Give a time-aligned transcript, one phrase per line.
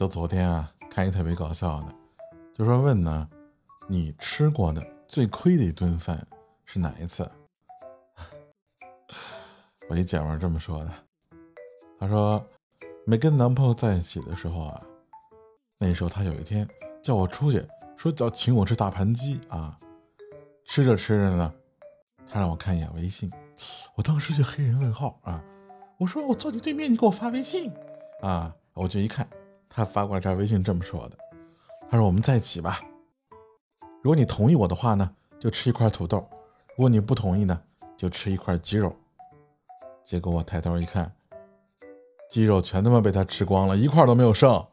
[0.00, 1.94] 就昨天啊，看一特别搞笑的，
[2.54, 3.28] 就说问呢，
[3.86, 6.26] 你吃过的最亏的一顿饭
[6.64, 7.30] 是哪一次？
[9.90, 10.90] 我一姐们这么说的，
[11.98, 12.42] 她说
[13.04, 14.80] 没跟男朋友在一起的时候啊，
[15.78, 16.66] 那时候他有一天
[17.02, 17.62] 叫我出去，
[17.94, 19.78] 说叫请我吃大盘鸡啊，
[20.64, 21.52] 吃着吃着呢，
[22.26, 23.30] 他让我看一眼微信，
[23.96, 25.44] 我当时就黑人问号啊，
[25.98, 27.70] 我说我坐你对面，你给我发微信
[28.22, 29.28] 啊，我就一看。
[29.70, 31.16] 他发过来条微信这么说的。
[31.88, 32.80] 他说我们在一起吧。
[34.02, 36.28] 如果你同意我的话呢就吃一块土豆。
[36.76, 37.62] 如果你不同意呢
[37.96, 38.94] 就吃一块鸡肉。
[40.02, 41.12] 结果我抬头一看
[42.28, 44.66] 鸡肉全他妈被他吃光了一块都没有剩。